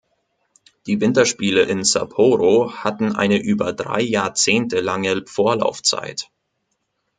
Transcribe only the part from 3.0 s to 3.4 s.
eine